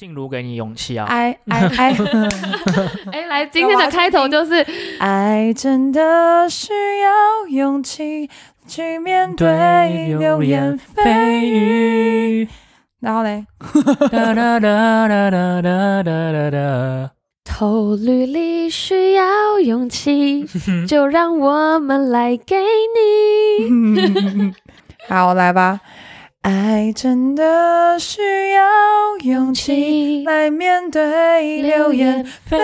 [0.00, 1.04] 静茹给你勇气啊！
[1.04, 1.90] 爱爱爱，
[3.12, 4.66] 哎，来，今天的开头就是
[4.98, 8.30] 爱真的需要勇气
[8.66, 12.48] 去面对流言蜚语。
[13.00, 13.44] 然后嘞，
[14.10, 17.10] 哒哒哒哒哒哒哒哒。
[17.44, 20.46] 投履历需要勇气，
[20.88, 22.56] 就让我们来给
[22.96, 24.54] 你。
[25.10, 25.80] 好，来吧。
[26.42, 28.20] 爱真的需
[28.54, 28.62] 要
[29.24, 32.56] 勇气来面对流言蜚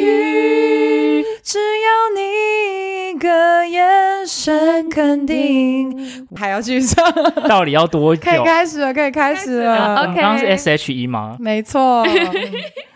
[0.00, 6.26] 语，只要你一个眼神肯定。
[6.36, 7.04] 还要继续唱，
[7.48, 8.22] 到底要多久？
[8.28, 10.02] 可以开始了，可以开始了。
[10.02, 11.36] OK 刚刚是 S H E 吗？
[11.38, 12.04] 没错，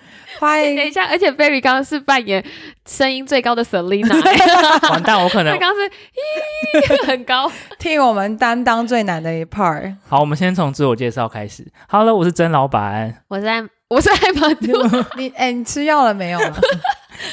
[0.77, 2.45] 等一下，而且 Barry 刚刚是扮演
[2.87, 4.13] 声音最高的 Selina，
[4.91, 7.51] 完蛋，我可能他刚刚是咦很高。
[7.79, 9.95] 替我们担当最难的一 part。
[10.09, 10.21] 好。
[10.21, 11.67] 我们先从自我介绍开始。
[11.89, 13.23] Hello，我是曾老板。
[13.29, 14.73] 我是爱我是艾玛杜，
[15.19, 16.53] 你哎、你吃药了没有啊？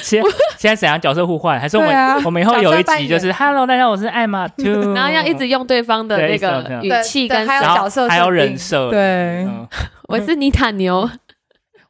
[0.02, 0.22] 现
[0.58, 1.58] 现在怎样角色互换？
[1.58, 8.90] 还是我们、啊我们以后有一集就是 Hello，大家好，我是艾玛 Two，然后要一直用对方的那个语气跟还有角色还有人设。
[8.90, 9.66] 对，嗯，
[10.08, 11.08] 我是妮塔牛，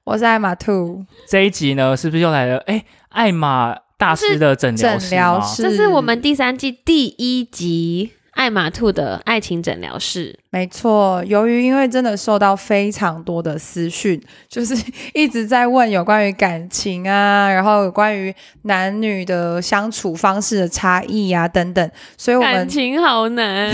[0.05, 2.59] 我是艾玛兔这一集呢，是不是又来了？
[2.67, 10.41] 哎，艾玛大师的诊疗室，这是我们第三季第一集艾玛兔的爱情诊疗室。
[10.55, 14.77] 没错，由于因为真的受到非常多的私讯，就是
[15.15, 18.33] 一直在问有关于感情啊，然后有关于
[18.65, 23.73] 男女的相处方式的差异啊等等，所以我们感情好难，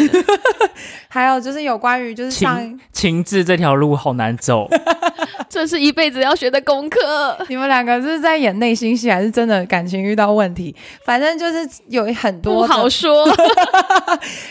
[1.08, 4.68] 还有就是有关于就是上情情字这条路好难走，
[5.50, 7.36] 这是一辈子要学的功课。
[7.48, 10.72] 你们两个是在演内心戏，还是真的感情遇到问题？
[11.04, 13.26] 反正就是有很多不好说，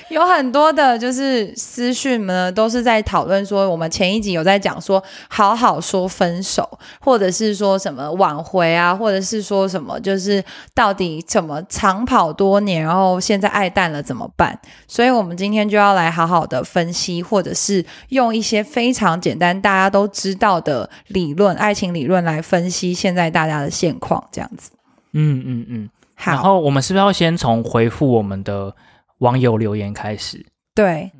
[0.09, 6.67] 有很多的，就是私讯呢，都是在讨论说，我们前一集有在讲说，好好说分手，
[6.99, 10.43] 或者是说什么挽回啊，或者是说什么，就是
[10.73, 14.59] 到底怎么长跑多年，然后现在爱淡了怎么办？
[14.87, 24.71] 所以我们今天就要来好好的分析，或者是用一些非常简单大家都知道的理论，爱情理论来分析现在大家的现况，这样子。
[25.13, 25.89] 嗯嗯嗯。
[26.15, 28.73] 好然，后我们是不是要先从回复我们的
[29.19, 30.43] 网友留言开始？
[30.73, 31.11] 对，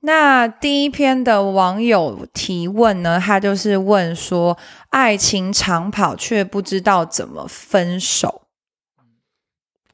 [0.00, 4.56] 那第一篇的网友提问呢，他就是问说，
[4.90, 8.42] 爱情长跑却不知道怎么分手。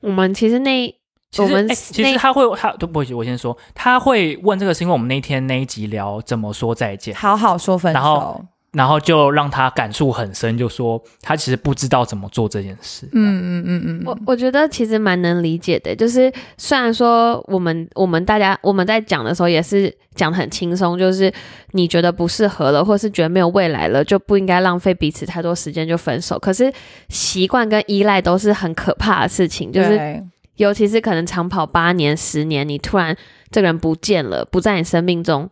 [0.01, 0.87] 我们其实那
[1.31, 8.45] 其实，我们哎其那实他会，他对不起，我先说，他会问这个，是因为我们那天那一集聊怎么说再见，好好说分然手后。
[8.73, 13.07] 然后就让他感触很深，就说他其实不知道怎么做这件事。
[13.13, 21.31] 嗯嗯嗯嗯，我我觉得其实蛮能理解的，就是虽然说我们我们大家我们在讲的时候也是讲得很轻松，就是
[21.73, 26.39] 你觉得不适合了，或是觉得没有未来了，就不应该浪费彼此太多时间就分手。
[26.39, 26.73] 可是
[27.11, 30.25] 习惯跟依赖都是很可怕的事情，就是
[30.57, 33.15] 尤其是可能长跑八年、十年，你突然
[33.51, 35.49] 这个人不见了，不在你生命中，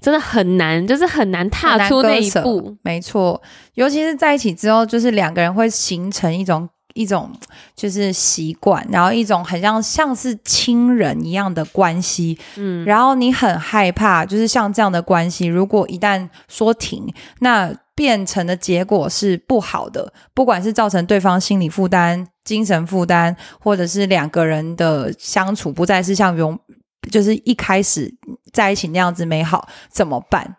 [0.00, 2.76] 真的很难，就是很难踏出那一步。
[2.82, 3.40] 没错，
[3.74, 7.30] 尤其是在一起之后，就是两个人会形成一种一种
[7.74, 26.58] 就是习惯，然后一种很像像是亲人一样的关系，嗯，然后你很害怕，就是像这样的关系，如果一旦说停，那变成的结果是不好的，不管是造成对方心理负担、精神负担，或者是两个人的相处不再是像原
[27.10, 28.12] 就是一开始
[28.52, 30.56] 在一起那样子美好，怎么办？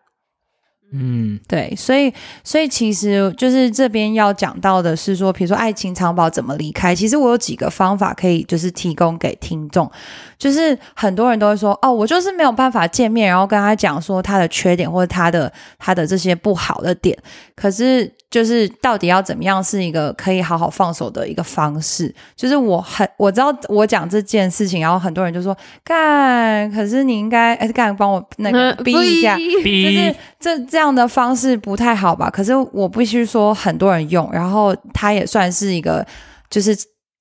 [0.92, 2.14] 嗯，对，所以
[2.46, 9.92] 所以其实就是这边要讲到的是说，比如说爱情长跑怎么离开，其实我有几个方法可以就是提供给听众，
[10.38, 17.18] 就是很多人都会说，哦，我就是没有办法见面，然后跟他讲说他的缺点或者他的他的这些不好的点，
[17.54, 29.36] 可是就是到底要怎么样是一个可以好好放手的一个方式，就是我很我知道我讲这件事情，然后很多人就说干，可是你应该哎干帮我那个嗯逼一下。
[29.38, 29.98] 就逼。
[29.98, 32.30] 是这这样的方式不太好吧？
[32.30, 36.06] 可是我必须说，很多人用，然后它也算是一个，
[36.50, 36.76] 就是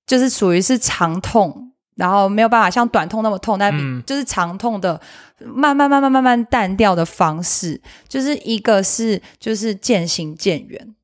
[0.07, 3.73] 就是属于是长痛，然后没有办法像短痛那么痛，但
[4.05, 5.01] 就是长痛的
[5.39, 10.96] 慢慢慢慢慢慢淡掉的方式，就是一个是就是渐行渐远。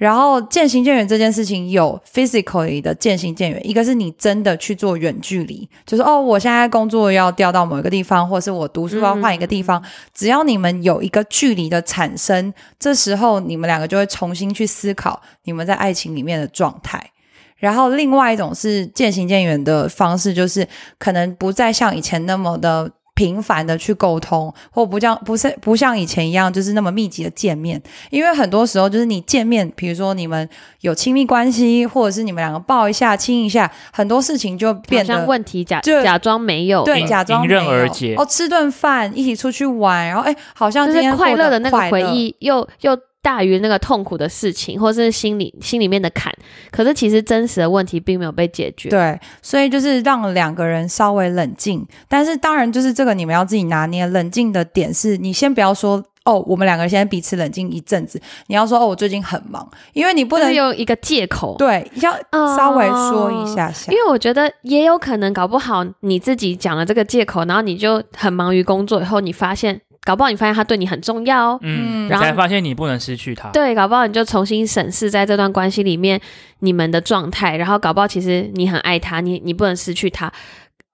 [0.00, 9.82] 然后渐行渐远这件事情有 physically 的渐行渐远，一个是你真的去做远距离，就是哦，我现在工作要调到某一个地方，或是我读书要换一个地方，
[10.14, 17.10] 只要你们有一个距离的产生，这时候你们两个就会重新去思考你们在爱情里面的状态。
[17.58, 20.66] 然后另外一种是渐行渐远的方式，就是
[20.98, 27.78] 可能不再像以前那么的频繁的去沟通，或不像不是不像以前一样，就是那么密集的见面。
[28.08, 30.48] 因为很多时候就是你见面，比如说你们
[30.80, 41.90] 有亲密关系，或者是你们两个抱一下、亲一下，很多事情就变好像得问题假就假装没有，对假装迎刃而解哦，吃顿饭一起出去玩，然后哎，好像就是今天快乐的那个。
[41.90, 46.32] 回忆又又大于那个痛苦的事情，或是心里心里面的坎。
[46.70, 48.88] 可是其实真实的问题并没有被解决。
[48.88, 54.06] 对，所以就是让两个人稍微冷静，但是当然就是这个你们要自己拿捏。
[54.06, 61.56] 冷静的点是你先不要说哦，我们两个人现在彼此冷静一阵子，你要说哦，我最近很忙，因为你不不能能有一个借口。
[61.58, 63.98] 对要哦稍微说一下下因。
[63.98, 71.58] 为我觉得也有可能，搞不好你自己讲了这个借口，然后你就很忙于工作，以后你发现，搞不好你发现他对你很重要哦。
[71.62, 73.48] 嗯，然后才发现你不能失去他。
[73.50, 76.20] 对，搞不好你就重新审视在这段关系里面
[76.60, 80.32] 你们的状态，然后搞不好其实你很爱他，你你不能失去他，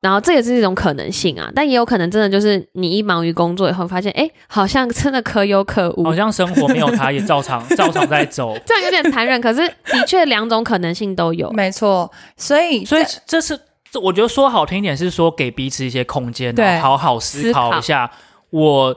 [0.00, 1.50] 然后这也是一种可能性啊。
[1.54, 8.58] 但也有可能真的就是你一忙于工作以后，发现哎，好像真的可有可无，好像生活没有他也照常照常在走。
[8.66, 9.40] 这样有点残忍。
[9.40, 11.50] 可是的确两种可能性都有。
[11.52, 13.58] 没错，所以所以这是
[13.90, 18.10] 这，我觉得说好听一点是说给彼此一些空间，对好好思考一下，
[18.50, 18.96] 我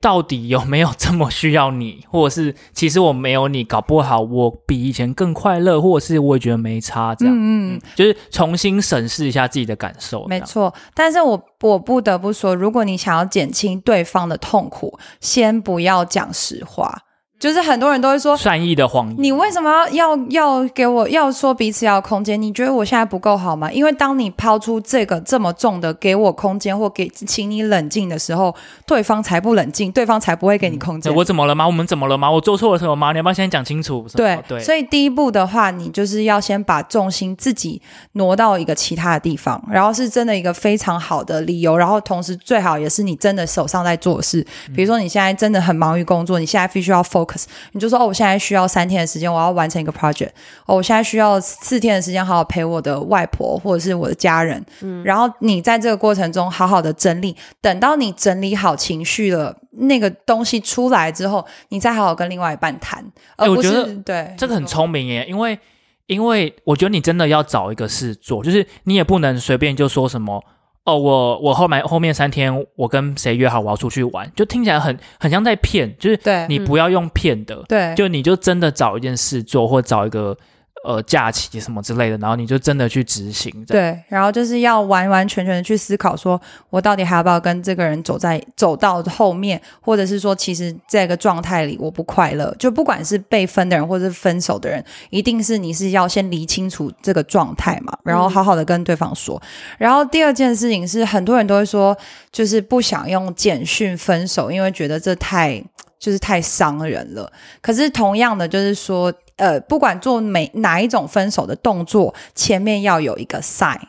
[0.00, 10.26] 到底有没有这么需要你，或者是其实我没有你，搞不好我比以前更快乐，或者是我也觉得没差，这样，嗯嗯，就是重新审视一下自己的感受。
[10.26, 17.02] 没错，但是我我不得不说，如果你想要减轻对方的痛苦，先不要讲实话。
[17.40, 22.40] 就是很多人都会说，善意的谎言，你为什么要要要给我要说彼此要空间？
[22.40, 23.72] 你觉得我现在不够好吗？
[23.72, 28.54] 因为当你抛出这个这么重的给我空间或给请你冷静的时候，
[28.86, 31.12] 对方才不冷静，对方才不会给你空间。
[31.14, 31.66] 我怎么了吗？
[31.66, 32.30] 我们怎么了吗？
[32.30, 33.12] 我做错了什么吗？
[33.12, 34.04] 你要不要先讲清楚？
[34.14, 37.80] 对对，所以第一步的话，你就是要先把重心自己
[38.12, 44.46] 挪到一个其他的地方，然后是真的一个非常好的理由，然后同时最好也是你真的手上在做事。
[44.76, 47.29] 比如说你现在真的很忙于工作，你现在必须要 focus，
[47.72, 50.30] 你就说哦，我现在需要三天的时间，我要完成一个 project。
[50.66, 54.64] 哦，我现在需要四天的时间，好好陪我的外婆或者是我的家人。
[54.80, 63.04] 嗯，然后你在这个过程中好好的整理，等到你整理好情绪了，那个东西出来之后，你再好好跟另外一半谈，
[63.36, 65.58] 而不是、哎我觉得对这个很聪明耶，因为
[66.06, 70.42] 因为我觉得你真的要找一个事做，就是你也不能随便就说什么
[70.84, 80.36] 哦，我我后面后面三天我跟谁约好我要出去玩，就听起来很很像在骗，就是对你不要用骗的，对就你就真的找一件事做，或找一个
[80.84, 86.40] 呃假期什么之类的，然后你就真的去执行，对，然后就是要完完全全的去思考，说
[86.70, 92.54] 我到底还要不要跟这个人走在走到后面，或者是说，其实这个状态里我不快乐。
[92.58, 99.40] 就不管是被分的人，或者是分手的人，一定是你是要先理清楚这个状态嘛，然后好好的跟对方说。
[99.78, 101.96] 然后第二件事情是，很多人都会说，
[102.32, 105.62] 就是不想用简讯分手，因为觉得这太
[105.98, 107.30] 就是太伤人了。
[107.60, 113.80] 可是同样的，就是说，呃，不管做每哪一种分手的动作，前面要有一个 sign，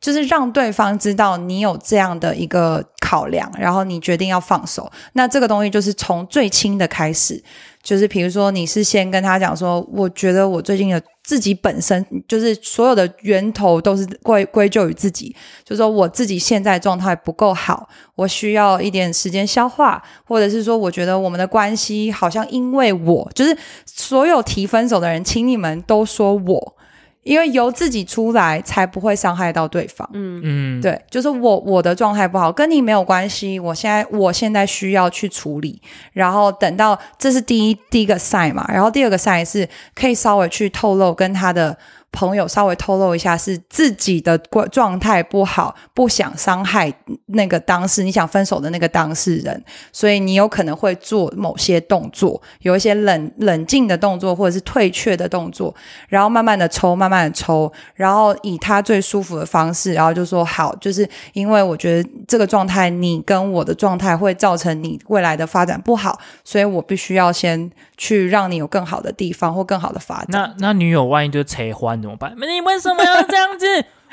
[0.00, 4.90] 就是让对方知道你有这样的一个考量，然后你决定要放手。
[5.14, 7.42] 那这个东西就是从最轻的开始，
[7.82, 15.34] 就是比如说你是先跟他讲说，我觉得我最近的自己本身就是所有的源头都是归归咎于自己，
[15.64, 23.56] 就是说我自己现在状态不够好，我需要一点时间消化，或者是说我觉得我们的关系好像因为我，就是
[23.86, 26.76] 所有提分手的人，请你们都说我。
[27.22, 30.08] 因为由自己出来，才不会伤害到对方。
[30.14, 33.58] 嗯，嗯，对，就是我我的状态不好，跟你没有关系。
[33.60, 35.80] 我现在我现在需要去处理，
[36.12, 41.76] 然后等到这是第一第一个 sign 嘛，然后第二个 sign 是可以稍微去透露跟他的
[42.12, 44.36] 朋友稍微透露一下，是自己的
[44.70, 46.92] 状态不好，不想伤害
[47.26, 55.74] 那个当事你想分手的那个当事人，所以你有可能会做某些动作，有一些冷冷静的动作，或者是退却的动作，
[56.08, 70.26] 然后慢慢的抽，慢慢的抽，然后以他最舒服的方式，然后就说好，就是因为我觉得这个状态，你跟我的状态会造成你未来的发展不好，所以我必须要先去让你有更好的地方或更好的发展。
[70.30, 72.34] 那那女友万一就扯欢怎么办？
[72.36, 73.66] 你为什么要这样子？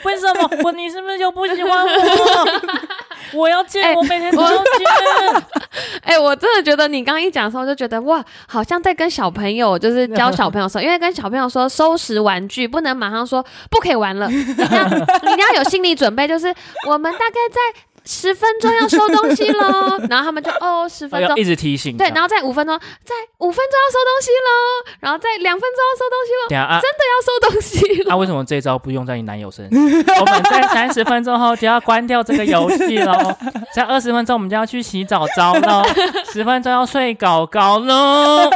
[0.04, 2.62] 为什么我你是不是就不喜欢我？
[3.34, 5.44] 我要见，哎我每天都要见。
[6.04, 16.54] 哎、我真的觉得你刚刚一讲的时候，就觉得哇，好像在跟小朋友，就是教小朋友说，因为跟小朋友说收拾玩具，不能马上说不可以玩了，你要你要有心理准备，就是
[16.88, 17.80] 我们大概在。
[18.08, 21.98] 十分钟要收东西喽， 然后他们就哦十分钟要一，直提醒。
[21.98, 28.06] 对，然后再五分钟，再五分钟要收东西喽，然后再两分钟要收东西喽，等下啊，真的要收东西了。
[28.10, 29.80] 那、为什么这招不用在你男友身上？
[30.22, 33.14] 我们在三十分钟后就要关掉这个游戏喽，
[33.74, 35.84] 在二十分钟我们就要去洗澡澡喽，
[36.32, 38.50] 十分钟要睡狗狗喽。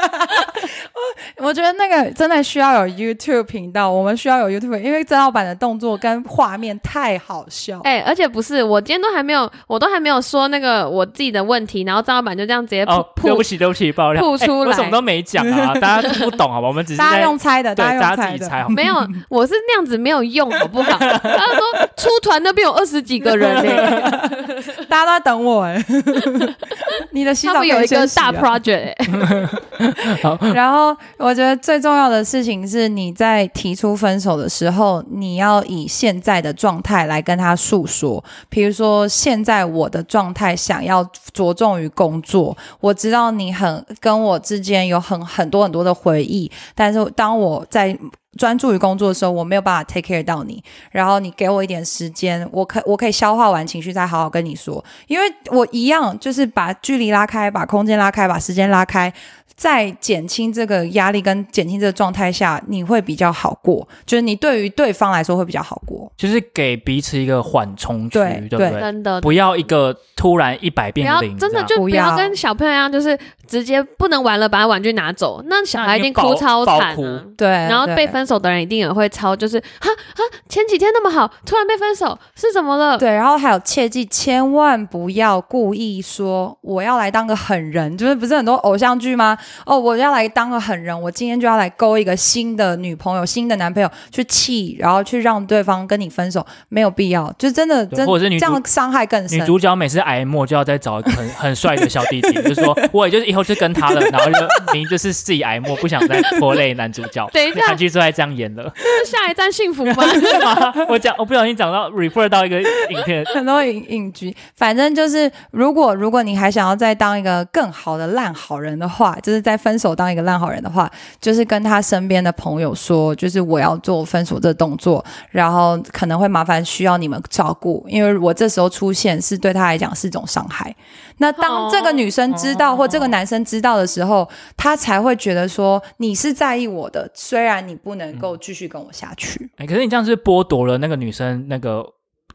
[1.37, 7.79] 我觉得那个真的需要有 YouTube 频道，我们需要有 YouTube，因为曾老板的动作跟画面太好笑。
[7.83, 16.67] 哎、而且不是，我今天都还没有，我都还没有说那个我自己的问题，然后张老板就这样直接哦，对不起，对不起，爆料，吐出来哎我什么都没讲啊，大家不懂好吧？
[16.67, 18.17] 我们只是 大家用猜的，对大家用猜的。
[18.17, 18.65] 大家自己猜？
[18.73, 18.95] 没有，
[19.29, 20.97] 我是那样子没有用，好不好？
[20.97, 24.29] 他说出团那边有二十几个人呢、
[24.91, 25.81] 大家都在等我哎。
[27.11, 38.23] 你的洗澡他们有一个大 project，、 欸、然后我觉得最重要的事情是，你在提出分手的时候，你要以现在的状态来跟他诉说。
[38.49, 47.97] 比如说，现在我的状态想要着重于工作，我知道你很跟我之间有很很多很多的回忆，但是当我在
[48.37, 59.13] 专注于工作的时候，我没有办法 take care 到你，然后你给我一点时间，我可我可以消化完情绪，再好好跟你说，因为我一样就是把距离拉开，把空间拉开，把时间拉开，
[59.55, 66.09] 在减轻这个压力跟减轻这个状态下，你会比较好过，就是你对于对方来说会比较好过。
[66.15, 68.81] 就是给彼此一个缓冲区，对对对不对？
[68.81, 69.19] 真的。
[69.19, 73.17] 不要一个突然一百不要变零，真的就不要要跟小朋友一样，就是
[73.51, 77.21] 直接不能玩了，把玩具拿走，那小孩一定哭超惨、啊。
[77.35, 82.97] 对，然后被分手的人一定也会超，就是哈哈，前几天那么好，突然被分手是怎么了？
[82.97, 89.37] 对，然后还有切记，千万不要故意说我要来当个狠人，就是不是很多偶像剧吗？
[89.65, 99.45] 哦，我要来当个狠人，我今天就要来勾一个新的女朋友、新的男朋友去气，然后去让对方跟你分手，没有必要，就真的真对或者是这样伤害更深女。
[99.45, 104.39] 主角每次挨末就要再找一个很很帅的小弟弟，就是说我也就是以后就跟他了，然后就
[104.73, 107.27] 明明就是自己挨骂，不想再拖累男主角。
[107.33, 108.63] 等一下韩剧都在这样演了。
[109.05, 109.93] 下一站幸福吗？
[110.07, 110.73] 是吗？
[110.87, 130.73] 我讲我不小心讲到 refer 到一个影片，很多影影剧，反正就是，如果如果你还想要再当一个更好的烂好人的话，就是在分手当一个烂好人的话，就是跟他身边的朋友说，就是我要做分手这个动作，然后可能会麻烦需要你们照顾，因为我这时候出现是对他来讲是一种伤害。
[131.21, 132.75] 那当这个女生知道、哦。
[132.75, 139.51] 或这个男生知道的时候，他才会觉得说你是在意我的，虽然你不能够继续跟我下去。
[139.57, 141.85] 哎、可是你这样是剥夺了那个女生那个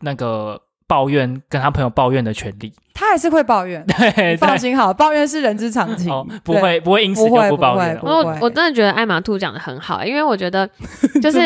[0.00, 2.72] 那个抱怨跟她朋友抱怨的权利。
[2.94, 6.62] 他还是会抱怨， 对，放心好，抱怨是人之常情，哦，不对。
[6.62, 10.66] 会不会因此就不抱怨我我真的觉得艾玛兔讲的很好，因为我觉得
[11.20, 11.40] 就是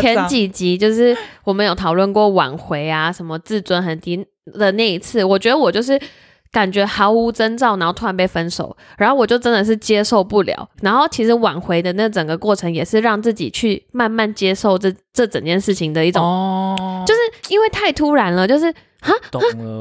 [0.00, 4.26] 前几集就是我们有讨论过挽回啊，什么自尊很低
[4.58, 6.00] 的那一次，我觉得我就是。
[6.56, 10.66] 感觉毫无征兆，然后突然被分手，然后我就真的是接受不了。
[10.80, 17.20] 然后其实挽回的那整个过程，也是让自己去慢慢接受这这整件事情的一种，哦，就是
[17.52, 18.72] 因为太突然了，就是
[19.02, 19.12] 哈，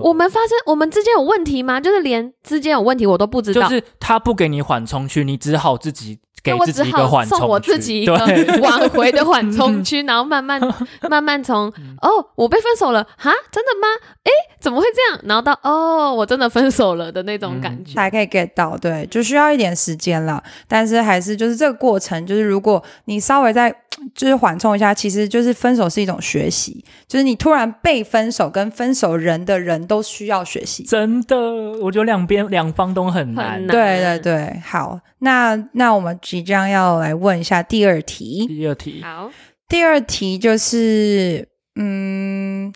[0.03, 1.79] 我们发生我们之间有问题吗？
[1.79, 7.41] 就是连之间有问题我都不知道，就是他不给你缓冲区，你只好自己给那我自己一个只好缓冲区。
[7.41, 10.61] 送我自己一个对， 挽回的缓冲区，然后慢慢
[11.09, 11.65] 慢慢从
[12.01, 13.87] 哦，我被分手了哈，真的吗？
[14.23, 15.21] 哎，怎么会这样？
[15.25, 17.95] 然后到哦，我真的分手了的那种感觉。
[17.95, 20.43] 才可以 get 到，对，就需要一点时间了。
[20.67, 23.73] 但是还是就是这个过程，就是如果你稍微再
[24.13, 30.83] 就是缓冲一下，其实就是分手是一种学习，就是你突然被分手跟分手人的人都需要学习。
[30.83, 31.37] 真的，
[31.81, 33.53] 我觉得两边两方都很难。
[33.53, 38.45] 很难对对对，好，那那我们即将要来问一下第二题。
[38.45, 39.31] 第二题，好，
[39.69, 42.73] 第二题就是，嗯，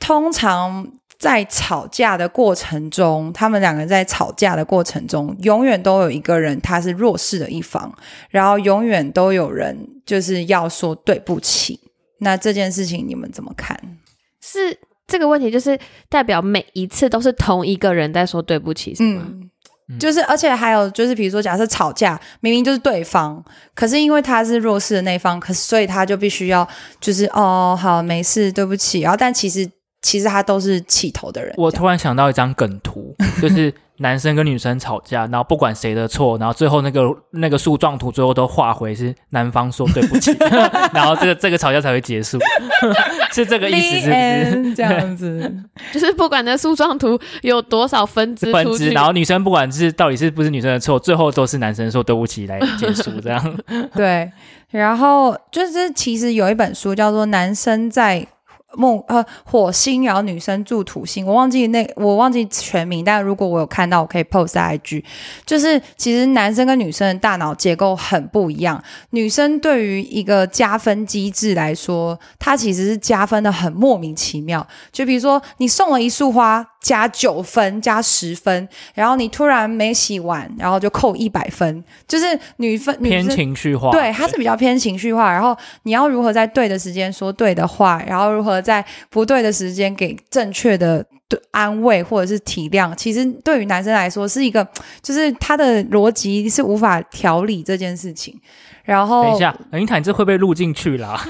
[0.00, 0.84] 通常
[1.16, 7.96] 在吵架的过程中，他们两个人在吵架的过程中，永远都有一个人他是弱势的一方，
[8.30, 11.78] 然后永远都有人就是要说对不起。
[12.18, 13.80] 那这件事情你们怎么看？
[14.42, 14.76] 是
[15.06, 15.78] 这个问题，就是
[16.08, 19.24] 代表每一次都是同一个人在说对不起，是吗？
[19.98, 23.42] 就是，而且还有就是，比如说，假设吵架，明明就是对方，
[23.74, 26.68] 可是因为他是弱势的那方，可是所以他就必须要，
[27.00, 29.00] 就是哦，好，没事，对不起。
[29.00, 29.68] 然后，但其实
[30.08, 31.52] 其实他都是气头的人。
[31.58, 40.34] 我突然想到一张梗图， 就是男生跟女生吵架，然后不管谁的错，然后最后那个那个树状图最后都画回是男方说对不起，
[40.94, 42.38] 然后这个这个吵架才会结束，
[43.34, 45.54] 是这个意思是不 end，这样子。
[45.92, 48.50] 就是不管那树状图有多少分支？
[48.50, 53.58] 分支，然后女生不管是到底是不是女生的错，最后都是男生说对不起来结束，这样。
[53.94, 54.32] 对，
[54.70, 58.26] 然后就是其实有一本书叫做《男生在
[58.74, 65.02] 木呃火星，然后女生住土星，我忘记那我忘记全名，但如果我有看到，我可以 post IG。
[65.46, 74.66] 就是其实男生跟女生的大脑结构很不一样，女生对于一个加分机制来说，它其实是加分的很莫名其妙。
[74.92, 82.26] 就比如说你送了一束花加九分加十分，然后你突然没洗完，然后就扣一百分，就是
[82.58, 85.30] 女分女偏生情绪化，对，它是比较偏情绪化。
[85.32, 94.66] 然后你要如何在对的时间说对的话，然后如何在不对的时间给正确的对安慰或者是体谅，其实对于男生来说是一个，
[95.02, 98.40] 就是他的逻辑是无法调理这件事情。
[98.88, 101.20] 然后等一下，林坦这会被录进去啦。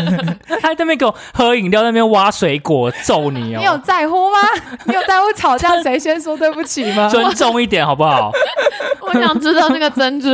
[0.62, 3.80] 他在那边给我喝饮料，那边挖水果，揍你哦你有哦！
[3.84, 4.38] 在乎吗？
[4.86, 7.08] 你有在乎吵架谁先说对不起吗？
[7.10, 8.32] 尊重一点好不好？
[9.02, 10.28] 我想知道那个珍珠，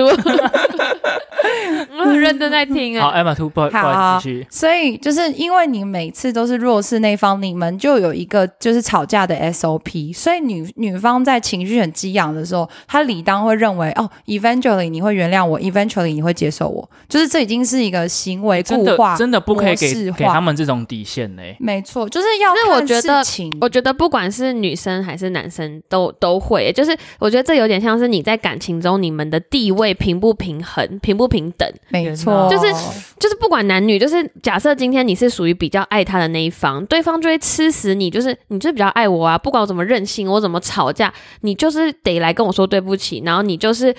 [1.97, 4.47] 我 很认真在听好哎、，Emma Two，不好不好好意思，继续。
[4.49, 21.57] 所以就是因为你每次都是弱势那方，你们就有一个就是吵架的 SOP，所以女女方在情绪很激昂的时候，她理当会认为哦，eventually 你会原谅我，eventually 你会接受我，就是这已经是一个行为真的固化，真的不可以给给他们这种底线嘞。
[21.59, 23.23] 没错，就是要但是我觉得
[23.61, 31.69] 我觉得不管是女生还是男生都都会，就是我觉得这有点像是你在感情中你们的地位平不平衡、平不平等。
[31.89, 32.73] 没错，就是
[33.19, 43.95] 就是不管男女，就是假设今天你是属于比较爱他的那一方，对方就会吃死你，就是你就是比较爱我啊，不管我怎么任性，我怎么吵架，你就是得来跟我说对不起，然后你就是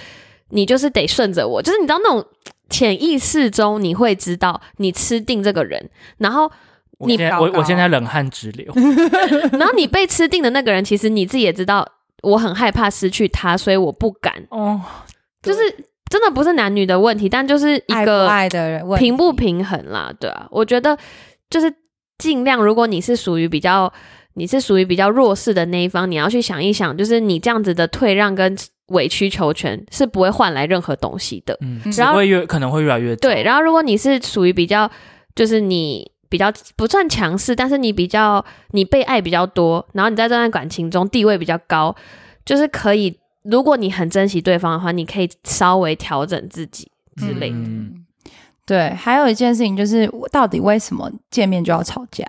[0.50, 2.26] 你就是得顺着我，就是你知道那种
[2.70, 6.52] 潜意识中你会知道你吃定这个人，然后
[7.00, 8.72] 你我我我现在冷汗直流。
[9.58, 11.88] 然后你被吃定的那个人，其实你自己也知道，
[12.24, 14.80] 我很害怕失去他，所以我不敢，哦，
[15.42, 15.60] 就是
[16.10, 20.98] 真的不是男女的问题，但就是一个爱的人平不平衡啦，对啊，我觉得
[21.50, 21.74] 就是
[22.18, 23.92] 尽量，如果你是属于比较，
[24.34, 28.58] 你是属于比较弱势的那一方，你要去想一想，就是你这样子的退让跟
[28.90, 31.58] 委曲求全是不会换来任何东西的。
[31.62, 34.90] 嗯，然后会越可能会越来越对，然后如果你是属于比较，
[35.36, 41.96] 就是你比较不算强势，但是你比较你被爱比较多，然后你在这段感情中地位比较高，
[42.46, 47.56] 就是可以，如果你很珍惜对方的话，你可以稍微调整自己之类的。
[47.56, 48.06] 嗯
[48.66, 52.24] 对，还有一件事情就是，到底为什么见面就要吵架？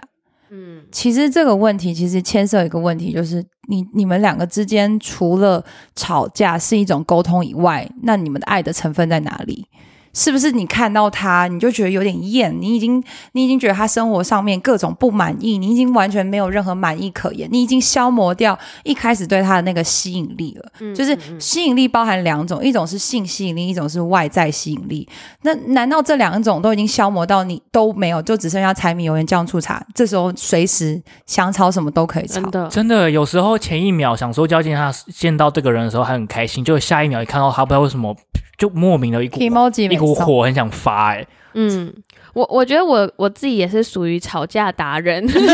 [0.48, 9.64] 嗯其实这个问题其实牵涉一个问题，就是你你们两个之间除了吵架是一种沟通以外，那你们的爱的成分在哪里？
[10.12, 12.54] 是不是你看到他你就觉得有点厌？
[12.60, 20.70] 你已经你已经觉得他生活上面各种不满意，你已经完全没有任何满意可言，你已经消磨掉一开始对他的那个吸引力了。
[20.80, 25.08] 嗯就是吸引力包含两种，一种是性吸引力，一种是外在吸引力。
[25.42, 29.84] 那难道这两种都已经消磨到你都没有，就只剩下柴米油盐酱醋茶？
[29.94, 32.50] 这时候随时想吵什么都可以吵真。
[32.50, 38.14] 的，真的，有时候前一秒想说就要见他，见到这个人的时候还很开心，就下一秒一看到他，不知道为什么
[38.60, 41.90] 就莫名的一股一股火很想发、哎，嗯，
[42.34, 45.48] 我我觉得我我自己也是属于吵架达人， 就是，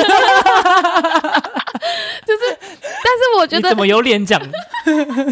[2.27, 4.43] 但是我觉得你怎，么有脸讲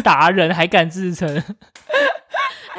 [0.01, 1.27] 达人还敢自称？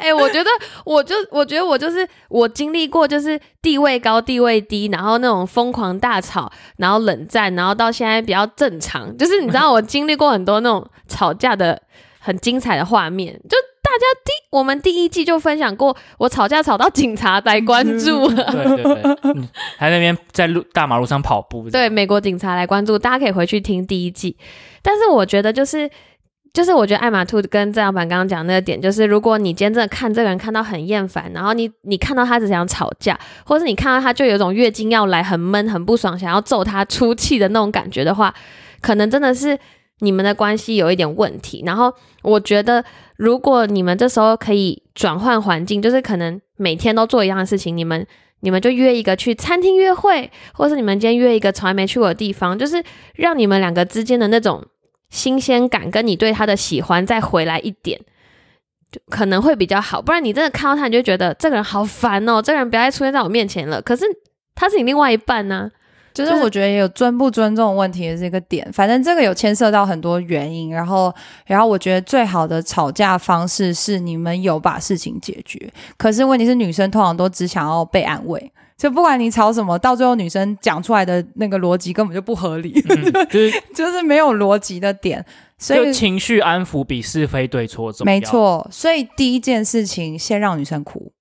[0.01, 0.49] 哎、我觉得，
[0.83, 11.79] 我就我觉得我就是我经历过，就是地位高、地位低，然后那种疯狂大吵，然后冷战，然后到现在比较正常，就是你知道，我经历过很多那种吵架的
[12.17, 13.55] 很精彩的画面，就。
[13.87, 19.47] 大家第我们第一季就分享过，我吵架吵到警察来关注了，对对对， 嗯
[19.77, 24.37] 还在那边在路大马路上跑步，对，美国警察来关注，大家可以回去听第一季。
[24.81, 25.89] 但是我觉得就是。
[26.53, 38.33] 就是我觉得艾玛兔跟郑老板刚刚讲那个点，就是如果你今天真的看这个人看到很厌烦，然后你你看到他只想吵架，或是你看到他就有一种月经要来，很闷很不爽，想要揍他出气的那种感觉的话，
[38.81, 39.55] 可能真的是
[39.99, 41.63] 你们的关系有一点问题。
[41.65, 42.83] 然后我觉得，
[43.15, 48.05] 如果你们这时候可以转换环境，就是可能每天都做一样的事情，你们
[48.41, 52.83] 你们就约一个去餐厅约会，或是你们今天约一个从来没去过的地方，就是
[53.15, 54.63] 让你们两个之间的那种
[55.09, 57.99] 新鲜感，跟你对他的喜欢再回来一点。
[58.89, 63.81] 就可能会比较好，不然你真的看到他，你就觉得这个人好烦哦，这个人不要再出现在我面前了。
[63.81, 64.05] 可是
[64.55, 65.69] 他是你另外一半呢、
[66.25, 71.13] 就是我觉得也有尊不尊重问题也是一个点，反正这个有牵涉到很多原因，然后，
[71.45, 85.23] 然后我觉得最好的吵架方式是你们有把事情解决，可是问题是女生通常都只想要被安慰，就不管你吵什么，到最后女生讲出来的那个逻辑根本就不合理，嗯， 就是就是没有逻辑的点，
[85.57, 88.05] 所以就情绪安抚比是非对错重要。
[88.05, 91.11] 没，错，所以第一件事情先让女生哭。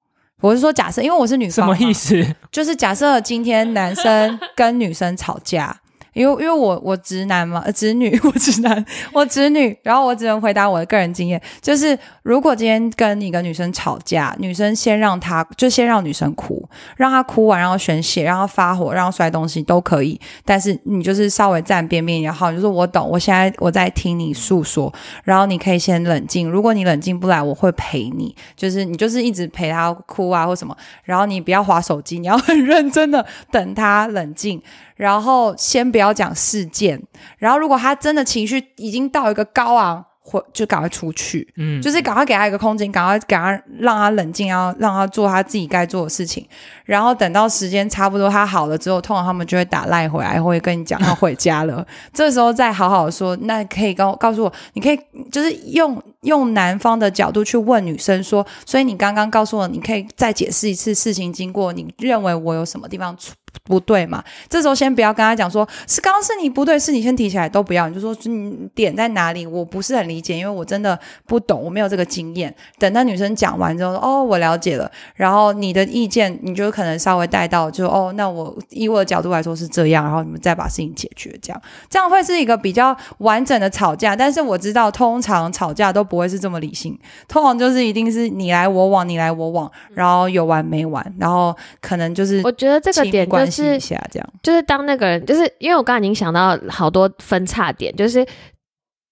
[0.43, 2.35] 我是说假设，因为我是女什方什，么意思？
[2.53, 5.75] 就是假设今天男生跟女生吵架，
[6.17, 24.91] 因为因为我我直男嘛，呃直女， 我直男，我直女，然后我只能回答我的个人经验，就是如果今天跟一个女生吵架，女生先让她就先让女生哭，让她哭完，然后宣泄，让她发火，让她摔东西都可以，但是你就是稍微站边边也好，就是我懂，我现在我在听你诉说，
[25.23, 30.75] 然后你可以先冷静，如果你冷静不来，我会陪你，就是你就是一直陪她哭啊或什么。
[31.05, 34.63] 然后你不要划手机，你要很认真的等她冷静，
[34.97, 37.01] 然后先不要讲事件，
[37.39, 46.45] 然后如果他真的情绪已经到一个高昂，或就赶快出去，嗯，就是赶快给他一个空间，赶快给他让他冷静，然后让他做他自己该做的事情，
[46.85, 54.99] 然后等到时间差不多他好了之后，通常他们就会打赖回来，会跟你讲要回家了， 这时候再好好说，那可以告告诉我，你可以
[55.31, 63.33] 就是用用男方的角度去问女生说，所以你刚刚告诉我，你可以再解释一次事情经过，你认为我有什么地方出
[63.65, 64.23] 不对嘛？
[64.49, 72.55] 这时候先不要跟他讲说是刚刚是你不对，是你先提起来都不要，你就说你点在哪里，我不是很理解，因为我真的不懂，我没有这个经验。
[72.79, 84.15] 等那女生讲完之后，哦，我了解了，然后你的意见你就可能稍微带到，就哦，那我以我的角度来说是这样，然后你们再把事情解决，这样这样会是一个比较完整的吵架。
[84.15, 94.29] 但是我知道，通常吵架都不会是这么理性，通常就是一定是你来我往，你来我往，然后有完没完，然后可能就是我觉得这个点就关系一是下这样。
[94.43, 98.27] 就是当那个人，就是因为我刚刚已经想到好多分叉点，就是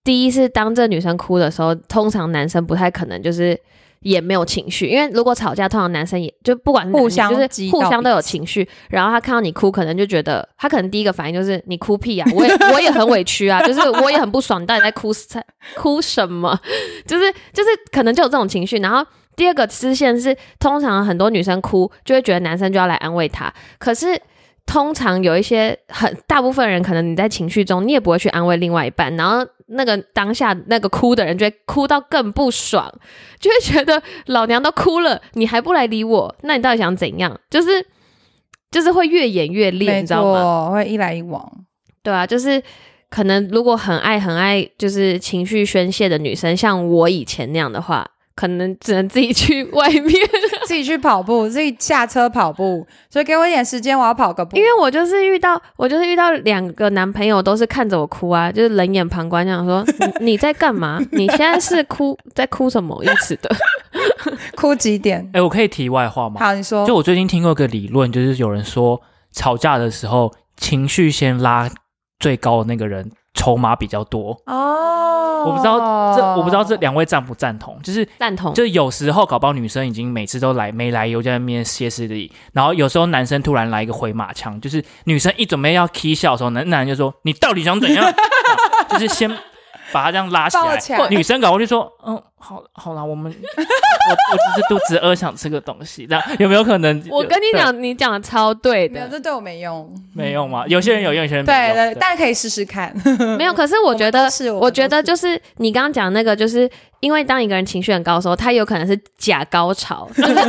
[0.02, 3.58] 第一是当这女生哭的时候，通常男生不太可能就是
[4.00, 15.44] 也没有情绪，因为如果吵架，通常男生也就不管是互相就是互相都有情绪，然后他看到你哭，可能就觉得他可能第一个反应就是你哭屁啊，我也我也很委屈啊，就是我也很不爽，你到底在哭在
[15.74, 16.58] 哭什么？
[17.06, 19.06] 就是就是可能就有这种情绪，然后。
[19.36, 24.20] 第二个支线是，通常很多女生哭就会觉得男生就要来安慰她，可是
[24.66, 32.92] 通常有一些很大部分人，可能你在情绪中，你也不会去安慰另外一半，然后那个当下那个哭的人就会哭到更不爽，
[33.38, 37.38] 就会觉得老娘都哭了，你还不来理我，那你到底想怎样？
[37.50, 37.86] 就是
[38.70, 40.70] 就是会越演越烈，你知道吗？
[40.70, 41.50] 会一来一往。
[42.02, 42.62] 对啊，就是
[43.08, 50.12] 可能如果很爱很爱就是情绪宣泄的女生，像我以前那样的话，可能只能自己去外面。
[50.66, 54.56] 自己去跑步， 自己下车跑步，所以给我一点时间，我要跑个步。
[54.56, 59.84] 因为我就是遇到，我就是遇到两个男朋友都是看着我哭啊，就是冷眼旁观，这样说
[60.20, 60.98] 你 你在干嘛？
[61.12, 63.50] 你现在是哭在哭什么意思的？
[64.56, 65.28] 哭几点？
[65.34, 66.40] 哎，我可以题外话吗？
[66.40, 66.86] 好，你说。
[66.86, 69.00] 就我最近听过一个理论，就是有人说
[69.32, 71.70] 吵架的时候，情绪先拉
[72.18, 74.40] 最高的那个人筹码比较多。
[74.46, 75.78] 哦，我不知道
[76.16, 77.78] 这，我不知道这两位赞不赞同？
[77.82, 88.12] 就是赞同，就有时候搞不好女生已经每次都来没来由在那边歇斯底里，然后有时候男生突然来一个回马枪，就是女生一准备要 k 笑的时候，男男人就说你到底想怎样？
[88.88, 89.30] 就是先
[89.94, 97.02] 把他这样拉起来，抱起来女生搞过去说嗯好好啦，我们 我我只是肚子饿想吃个东西，这样有没有可能？
[97.08, 99.90] 我跟你讲，你讲的超对没有，的，这对我没用。
[100.12, 100.64] 没用吗？
[100.66, 101.74] 有些人有用，有些人没用。
[101.74, 102.92] 对对，大家可以试试看。
[103.38, 103.54] 没有。
[103.54, 106.68] 可是我觉得我是，我觉得就是你刚刚讲那个，就是
[107.00, 110.44] 因为当一个人情绪很高的时候，他有可能是假高潮，就是 就是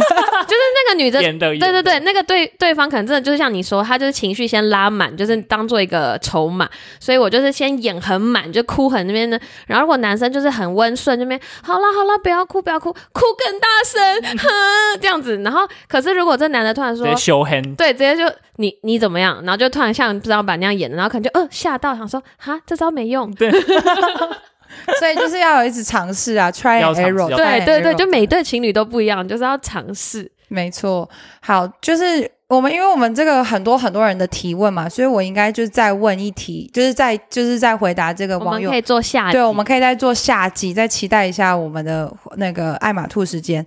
[0.96, 9.40] 那个女的演的对对对，，那个对对方可能真的就是像你说，他就是情绪先拉满，就是当做一个筹码，所以我就是先演很满，就哭很那边的。
[9.68, 15.38] 然后如果男生就是很温顺，这边好啦好啦，不要哭不要哭，哭更大声， 哼，这样子。
[15.44, 17.16] 然后可是如果这男的突然说。
[17.16, 17.44] 修
[17.78, 18.24] 对，直接就
[18.58, 23.50] 你你怎么样，然后就突然像不知道把那样演的，然后可能就呃吓到，想说哈这招没用，对
[25.00, 27.36] 所以就是要有一直尝试啊，try and error。
[27.36, 30.32] 对对对，就每对情侣都不一样，就是要尝试。
[30.48, 31.10] 没错，
[31.42, 43.66] 好，就是我们因为我们这个很多很多人的提问嘛，所以我应该就是再问一题，就是在就是在回答这个网友我们可以做下，对，我们可以再做下集，再期待一下我们的那个爱马兔时间。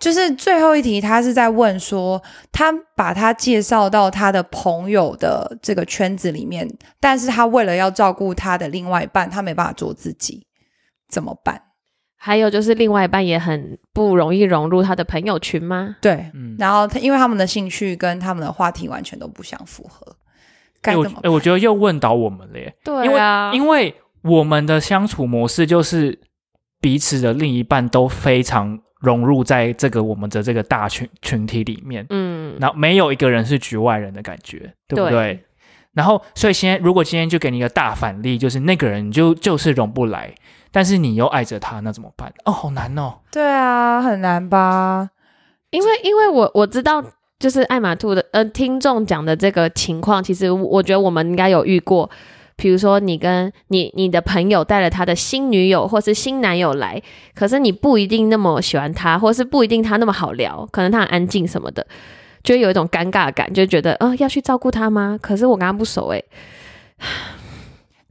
[0.00, 2.20] 就是最后一题，他是在问说，
[2.52, 6.68] 他把他介绍到他的朋友的这个圈子里面，
[7.00, 10.46] 但是他为了要照顾他的另外一半，他没办法做自己，
[11.08, 11.62] 怎么办？
[12.24, 15.94] 还有就是另外一半也很不容易融入他的朋友群吗？
[16.00, 16.56] 对，嗯。
[16.58, 20.16] 然后他因为他们的兴趣跟他们的话题完全都不相符合，
[20.80, 22.74] 该哎，我怎么哎，我觉得又问倒我们了耶。
[22.82, 26.18] 对啊，因为我们的相处模式就是
[26.80, 35.10] 彼此的另一半都非常融入在这个我们的这个大群群体里面，嗯，然后没有一个人是局外人的感觉，对不对？
[35.10, 35.44] 对
[35.92, 40.34] 然后，所以现在如果今天就给你一个大反例，就是那个人就就是融不来，
[40.74, 42.32] 但是你又爱着他，那怎么办？
[42.44, 43.14] 哦，好难哦。
[43.30, 45.08] 对啊，很难吧？
[45.70, 47.00] 因为因为我我知道，
[47.38, 52.10] 就是爱马兔的呃听众讲的这个情况，其实我觉得我们应该有遇过。
[52.56, 57.00] 比如说，你跟你你的朋友带了他的新女友或是新男友来，
[57.34, 61.86] 可是你不一定那么喜欢他，或是不一定他那么好聊，可能他很安静什么的，
[62.44, 65.18] 就有一种尴尬感，就觉得呃要去照顾他吗？
[65.20, 66.24] 可是我跟他不熟诶、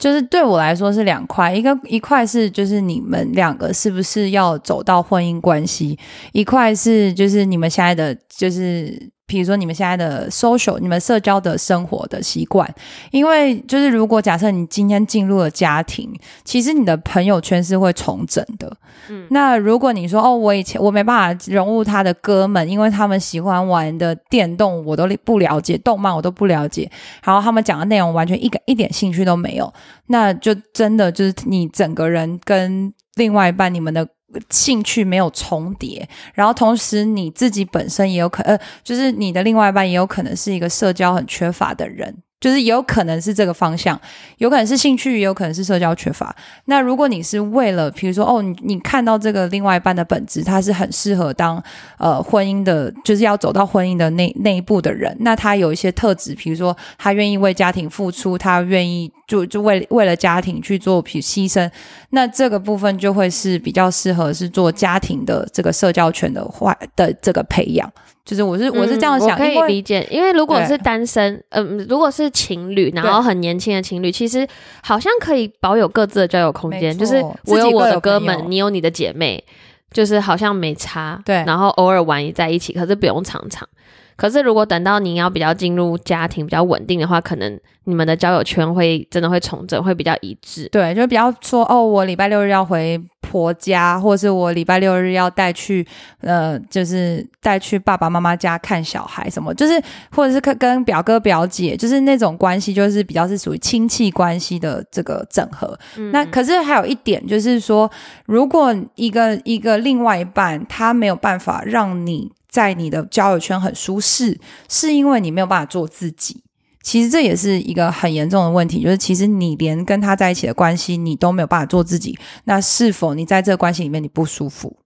[0.03, 5.97] 就是对我来说是两块，一个一块是就是你们两个是不是要走到婚姻关系，
[6.33, 9.13] 一块是就是你们现在的就是。
[9.34, 12.72] 比如说你们现在的 social，你们社交的生活的习惯，
[13.10, 16.08] 因为就是如果假设你今天进入了家庭，
[16.43, 18.72] 其实你的朋友圈是会重整的。
[19.10, 26.88] 嗯那如果你说哦，我以前我没办法融入他的哥们，因为他们喜欢玩的电动我都不了解，动漫我都不了解，
[27.24, 29.74] 然后他们讲的内容完全一个一点兴趣都没有，
[30.06, 34.08] 那就真的就是你整个人跟另外一半你们的
[34.50, 42.15] 兴趣没有重叠，然后同时你自己本身也有可呃，就是你的另外一半也有可能是一个社交很缺乏的人。
[42.43, 43.97] 就是有可能是这个方向，
[44.39, 46.36] 有可能是兴趣，也有可能是社交缺乏。
[46.65, 51.63] 那如果你是为了，比如说哦，你你看到这个另外一半的本质，他是很适合当
[51.97, 61.71] 呃婚姻的，就是要走到婚姻的那那一步的人，那他有一些特质，比如说他愿意为家庭付出，他愿意就就为为了家庭去做比牺牲，
[62.10, 67.89] 那这个部分就会是比较适合是做家庭的这个社交圈的话的这个培养。
[68.25, 74.47] 就是我是我是这样想，嗯我可以理解，因为如果是单身，嗯、如果是情侣，然后很年轻的情侣，其实
[74.81, 79.43] 好像可以保有各自的交友空间，就是我有我的哥们，你有你的姐妹，
[79.91, 83.67] 就是好像没差，对然后偶尔玩在一起，可是不用常常。
[84.15, 90.67] 可是如果等到你要比较进入家庭比较稳定的话，可能你们的交友圈会真的会重整，会比较一致。
[90.71, 95.86] 对，就比较说哦，我礼拜六日要回婆家，或是我礼拜六日要带去
[96.21, 105.78] 呃，就是带去爸爸妈妈家看小孩什么，就是或者是跟跟表哥表姐，就是那种关系，就是比较是属于亲戚关系的这个整合。
[105.97, 107.89] 嗯那可是还有一点就是说，
[108.26, 114.39] 如果一个一个另外一半他没有办法让你在你的交友圈很舒适，
[114.69, 116.43] 是因为你没有办法做自己。
[116.83, 124.77] 其实这也是一个很严重的问题，就是其实你连跟他在一起的关系你都没有办法做自己，那是否你在这个关系里面你不舒服？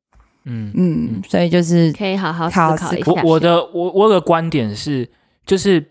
[0.46, 3.32] 嗯，嗯，所以就是可以好好思好好思考一下我。
[3.32, 5.10] 我的我我有个观点是，
[5.46, 5.86] 就是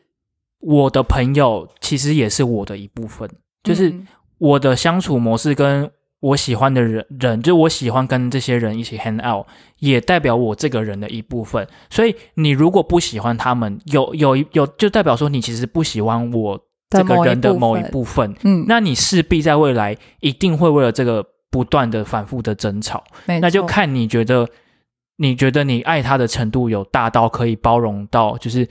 [0.60, 3.28] 我的朋友其实也是我的一部分，
[3.62, 4.06] 就是嗯
[4.38, 9.46] 我的相处模式跟我喜欢的人人，就我喜欢跟这些人一起 hang out，
[9.78, 11.66] 也代表我这个人的一部分。
[11.90, 18.34] 所以你如果不喜欢他们，有有有，就代表说你其实不喜欢我这个人的某一部分。
[18.44, 23.04] 嗯，那你势必在未来一定会为了这个不断的反复的争吵。
[23.26, 24.48] 没那就错看你觉得，
[25.18, 28.66] 你觉得你爱他的程度有大到可以包容到，就是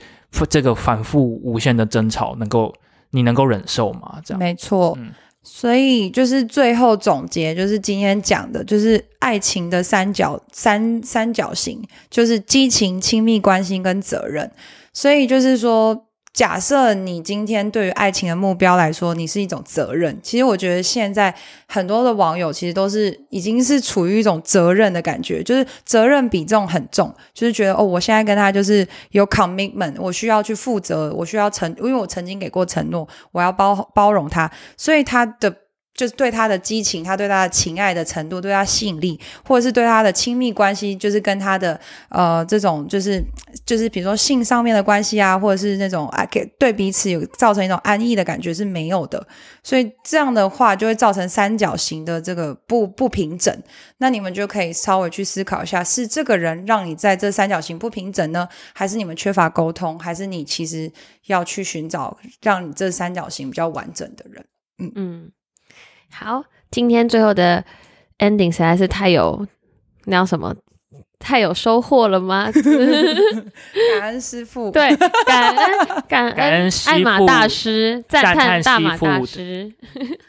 [0.50, 2.74] 这个反复无限的争吵，能够
[3.10, 4.20] 你能够忍受吗？
[4.24, 4.96] 这样，没错。
[5.00, 5.12] 嗯
[5.48, 11.80] 所以就是最后总结，就是今天讲的，就是爱情的三角三三角形，
[12.10, 14.50] 就是激情、亲密关系跟责任。
[14.92, 16.05] 所以就是说，
[16.36, 20.20] 假设你今天对于爱情的目标来说，你是一种责任。
[20.22, 21.34] 其实我觉得现在
[21.66, 35.50] 很多的网友其实都是已经是处于一种责任的感觉，就是责任比重很重，就是觉得哦，我现在跟他就是有 commitment，我需要去负责，我需要承，因为我曾经给过承诺，我要包包容他，所以他的。
[35.96, 41.80] 就是对他的激情，他对他的情爱的程度，对他吸引力，或者是对他的亲密关系，就是跟他的
[42.10, 43.22] 呃这种就是
[43.64, 49.26] 就是比如说性上面的关系啊，或者是那种啊给对彼此有造成一种安逸的感觉是没有的，
[49.62, 53.56] 所以这样的话就会造成三角形的这个不不平整。
[53.98, 60.92] 那你们就可以稍微去思考一下，是这个人让你在这三角形不平整呢，还是你们缺乏沟通，还是你其实
[61.26, 64.44] 要去寻找让你这三角形比较完整的人？
[64.78, 64.92] 嗯。
[64.94, 65.30] 嗯，
[66.12, 67.64] 好，今天最后的
[68.18, 69.46] ending 实在是太有
[70.06, 70.54] 那叫什么，
[71.18, 72.50] 太有收获了吗？
[74.00, 74.94] 感恩师傅，对，
[75.26, 79.72] 感恩感感恩艾玛大师，赞赞叹大马大师，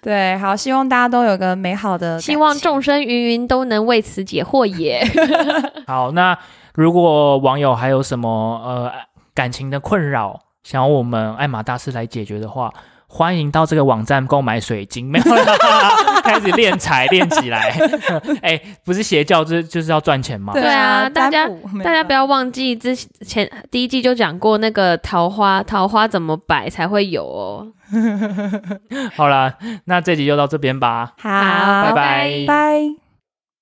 [0.01, 5.01] 对，好，希望大家都有个美好的，希望众生芸芸都能为此解惑也。
[5.85, 6.37] 好，那
[6.73, 8.29] 如果网友还有什么
[8.65, 8.91] 呃
[9.33, 12.73] 感情的困扰，想要我们艾玛大师来解决的话，
[13.10, 17.74] 欢迎到这个网站购买水晶，没有啦， 开始练财练起来。
[18.43, 20.52] 哎，不是邪教，这就是要赚钱吗？
[20.54, 21.48] 对啊大家
[21.84, 27.67] 大家不要要忘记之前第一季就讲过那个桃花，桃花怎么摆才会有哦。
[29.15, 29.54] 好啦，
[29.86, 31.13] 那这集就到这边吧。
[31.20, 33.07] 好，好拜拜拜。